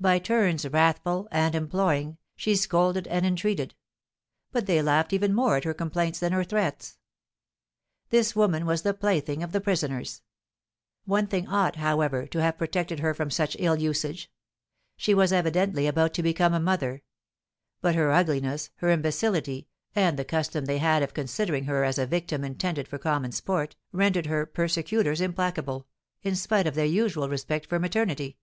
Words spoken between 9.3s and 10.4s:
of the prisoners.